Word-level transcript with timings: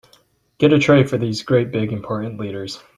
Get 0.57 0.73
a 0.73 0.79
tray 0.79 1.03
for 1.03 1.19
these 1.19 1.43
great 1.43 1.69
big 1.69 1.91
important 1.91 2.39
leaders. 2.39 2.81